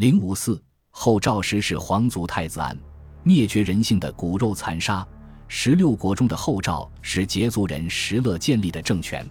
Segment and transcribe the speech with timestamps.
[0.00, 0.58] 零五四
[0.88, 2.74] 后赵时是皇族太子案，
[3.22, 5.06] 灭绝人性的骨肉残杀。
[5.46, 9.28] 十六国中的后赵是羯族人石勒建立的政权。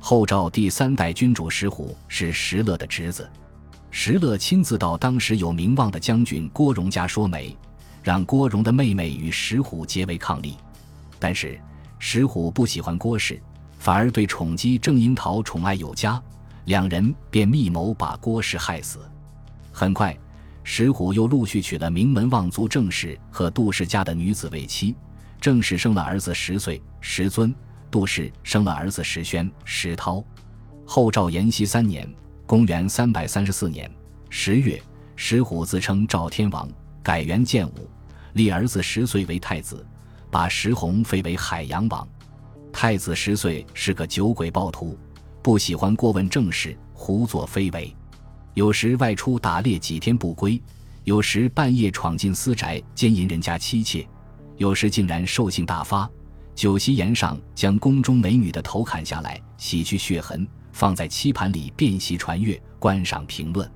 [0.00, 3.30] 后赵第三代君主石虎是石勒的侄子。
[3.90, 7.54] 石勒亲自到当时有名望的将军郭荣家说媒，
[8.02, 10.54] 让郭荣的妹妹与石虎结为伉俪。
[11.18, 11.60] 但是
[11.98, 13.38] 石虎不喜欢郭氏，
[13.78, 16.18] 反而对宠姬郑樱桃宠爱有加，
[16.64, 19.00] 两人便密谋把郭氏害死。
[19.78, 20.18] 很快，
[20.64, 24.92] 石虎又陆续娶了名门望族郑氏和杜氏家的女子为妻。
[25.40, 27.54] 郑氏生了儿子十岁石尊，
[27.88, 30.20] 杜氏生了儿子石宣石涛。
[30.84, 32.12] 后赵延熙三年
[32.44, 33.88] （公元三百三十四年）
[34.28, 34.82] 十月，
[35.14, 36.68] 石虎自称赵天王，
[37.00, 37.88] 改元建武，
[38.32, 39.86] 立儿子十岁为太子，
[40.28, 42.04] 把石弘废为海阳王。
[42.72, 44.98] 太子十岁是个酒鬼暴徒，
[45.40, 47.94] 不喜欢过问政事，胡作非为，
[48.58, 50.60] 有时外出打猎几天不归，
[51.04, 54.04] 有时半夜闯进私宅奸淫人家妻妾。
[54.56, 56.10] 有时竟然兽性大发，
[56.56, 63.70] 酒席宴上将宫中美女的头砍下来，洗去血痕，放在漆盘里遍席传阅，观赏评论。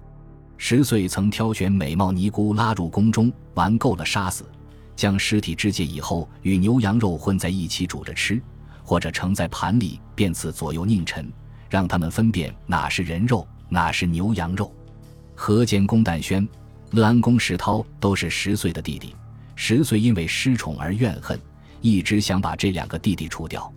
[0.56, 4.44] 十岁曾挑选美貌尼姑拉入宫中，玩够了杀死，
[4.96, 8.42] 将尸体肢解以后与牛羊肉混在一起煮着吃，
[8.82, 11.32] 或者盛在盘里，便赐左右佞臣，
[11.70, 14.70] 让他们分辨哪是人肉，哪是牛羊肉。
[15.34, 16.46] 河间公旦宣、
[16.90, 19.16] 乐安公石涛都是十岁的弟弟。
[19.56, 21.40] 十岁因为失宠而怨恨，
[21.80, 23.72] 一直想把这两个弟弟除掉。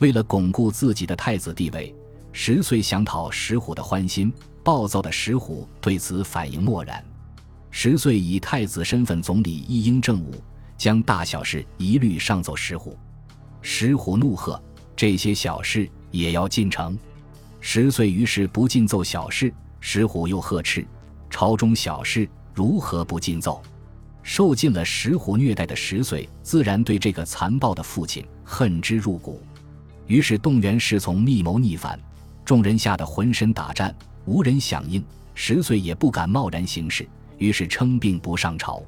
[0.00, 1.94] 为了巩固自己的太子地位，
[2.32, 4.32] 十岁想讨石虎的欢心。
[4.64, 7.02] 暴躁的石虎对此反应漠然。
[7.70, 10.34] 十岁以太子身份总理一应政务，
[10.76, 12.98] 将大小事一律上奏石虎。
[13.62, 14.60] 石虎怒喝
[14.94, 16.98] ：“这些小事也要进城？”
[17.70, 19.52] 十岁于是不禁奏小事。
[19.78, 20.86] 石虎又呵斥
[21.28, 23.62] ：“朝中小事如何不禁奏？”
[24.24, 29.42] 受尽了石虎虐待的十岁，自然对这个残暴的父亲恨之入骨，
[30.06, 32.00] 于是动员侍从密谋逆反。
[32.42, 33.94] 众人吓得浑身打颤，
[34.24, 35.04] 无人响应。
[35.34, 37.06] 十岁也不敢贸然行事，
[37.36, 38.82] 于是称病不上朝。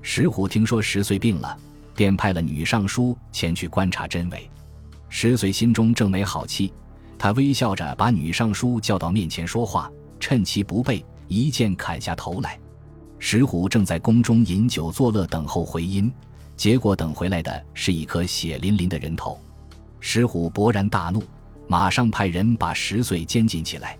[0.00, 1.54] 石虎听说十岁病了，
[1.94, 4.48] 便派了女尚书前去观察真伪。
[5.10, 6.72] 十岁心中正没好气，
[7.18, 12.58] 他微笑着把女尚书叫到面前说话，趁其不备，一剑砍下头来。
[13.18, 16.12] 石虎正在宫中饮酒作乐，等候回音，
[16.56, 19.38] 结果等回来的是一颗血淋淋的人头。
[20.00, 21.22] 石虎勃然大怒，
[21.66, 23.96] 马上派人把石穗监禁起来。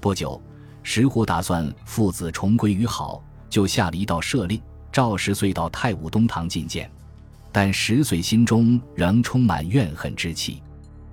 [0.00, 0.40] 不久，
[0.82, 4.60] 石虎打算父子重归于好，就下了一道赦令，
[4.92, 6.90] 召石穗到太武东堂觐见。
[7.50, 10.62] 但石穗心中仍充满怨恨之气。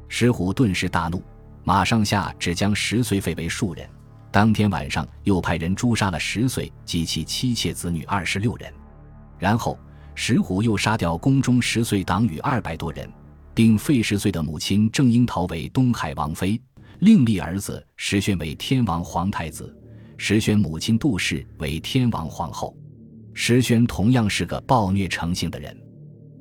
[0.10, 1.24] 石虎顿时大怒，
[1.66, 3.90] 马上下旨将十岁废为庶人。
[4.32, 8.72] 当天晚上，又派人诛杀了十岁及其妻妾子女二十六人，
[9.40, 9.78] 然后
[10.14, 13.12] 石虎又杀掉宫中十岁党羽二百多人，
[13.56, 16.62] 并废十岁的母亲郑樱桃为东海王妃，
[17.00, 19.76] 另立儿子石宣为天王皇太子，
[20.18, 22.78] 石宣母亲杜氏为天王皇后。
[23.34, 25.76] 石宣同样是个暴虐成性的人。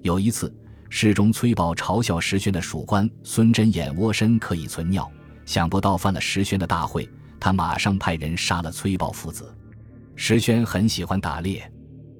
[0.02, 0.54] 有一次，
[0.88, 5.10] 侍中崔宝嘲笑石宣的属官孙真眼窝深可以存尿，
[5.44, 7.08] 想不到犯了石宣的大讳。
[7.40, 9.54] 他马上派人杀了崔豹父子。
[10.16, 11.70] 石宣很喜欢打猎，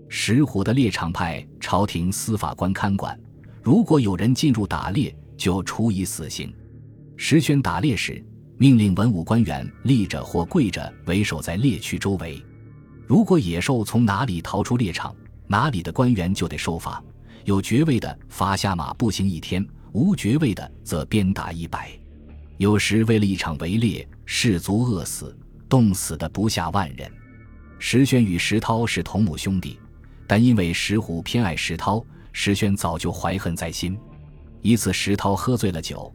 [0.08, 3.18] 石虎的猎场派朝廷司法官看管，
[3.62, 6.52] 如果有人进入打猎，就处以死刑。
[7.16, 8.22] 石宣打猎时，
[8.58, 12.44] 命令文武官员立着或跪着为守在猎区周围。
[13.06, 15.14] 如果野兽从哪里逃出猎场，
[15.46, 17.02] 哪里的官员就得受罚。
[17.44, 21.90] 有爵位的罚下马步行一天，无爵位的则鞭打一百。
[22.56, 25.36] 有时为了一场围猎，士卒饿死、
[25.68, 27.10] 冻死的不下万人。
[27.78, 29.78] 石宣与石涛是同母兄弟，
[30.26, 33.98] 但因为石虎偏爱石涛，石宣早就怀恨在心。
[34.62, 36.10] 一次，石涛喝醉了酒，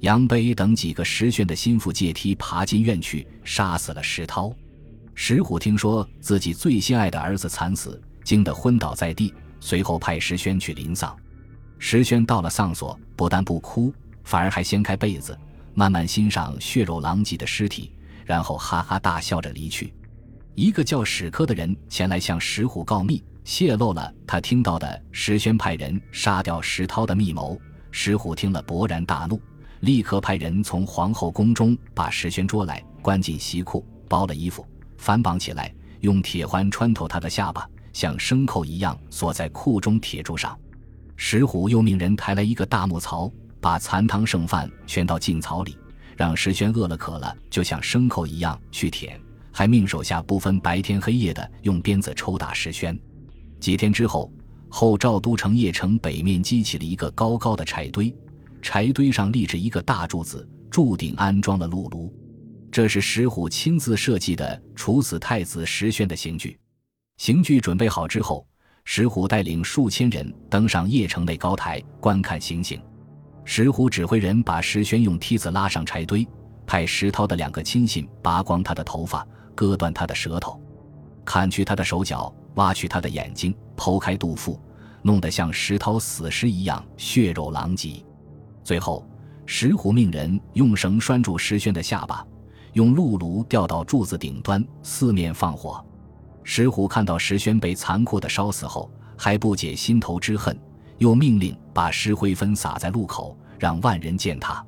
[0.00, 4.52] 杨碑等几个石宣的心腹借梯爬进院去，杀死了石涛。
[5.14, 9.32] 石虎听说自己最心爱的儿子惨死，惊得昏倒在地，
[9.64, 11.16] 随后派石宣去临丧。
[11.78, 13.90] 石宣到了丧所，不但不哭，
[14.22, 15.36] 反而还掀开被子。
[15.72, 17.90] 慢慢欣赏血肉狼藉的尸体，
[18.26, 19.94] 然后哈哈大笑着离去。
[20.54, 27.58] 一个叫史科的人前来向石虎告密，泄露了他听到的石宣派人杀掉石涛的密谋。
[27.90, 29.40] 石虎听了勃然大怒，
[29.80, 34.66] 立刻派人从皇后宫中把石宣捉来，关进西库，包了衣服，
[34.98, 40.54] 反绑起来，用铁环穿透他的下巴，像牲口一样锁在库中铁柱上。
[41.16, 43.32] 石虎又命人抬来一个大木槽。
[43.60, 45.74] 把残汤剩饭圈到净槽里，
[46.18, 49.18] 让石宣饿了渴了，就像牲口一样去舔，
[49.50, 52.94] 还命手下不分白天黑夜的用鞭子抽打石宣。
[53.58, 54.30] 几天之后，
[54.68, 58.14] 后赵都城邺城北面激起了一个高高的柴堆，
[58.60, 62.12] 柴堆上立着一个大柱子，柱顶安装了鹿炉。
[62.70, 66.58] 这是石虎亲自设计的处死太子石宣的刑具。
[67.16, 68.46] 刑具准备好之后，
[68.84, 72.80] 石虎带领数千人登上邺城内高台观看行刑。
[73.44, 76.26] 石虎指挥人把石宣用梯子拉上柴堆，
[76.66, 80.60] 派石涛的两个亲信拔光他的头发，割断他的舌头，
[81.24, 84.60] 砍去他的手脚，挖去他的眼睛，剖开肚腹，
[85.02, 88.04] 弄得像石涛死尸一样血肉狼藉。
[88.62, 89.06] 最后，
[89.46, 92.26] 石虎命人用绳拴住石宣的下巴。
[92.72, 95.84] 用鹿炉吊到柱子顶端，四面放火。
[96.44, 100.56] 石虎看到石宣被残酷的烧死后，还不解心头之恨，
[100.98, 104.64] 又命令把石灰粉撒在路口，让万人践踏。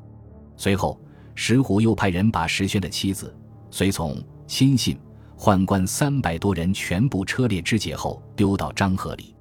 [0.56, 0.98] 随后，
[1.34, 3.32] 石虎又派人把石宣的妻子、
[3.70, 4.98] 随从、亲信、
[5.38, 9.35] 宦官三百多人全部车裂肢解后，丢到漳河里。